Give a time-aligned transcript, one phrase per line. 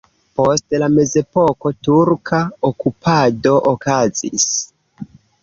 [0.37, 4.49] Post la mezepoko turka okupado okazis.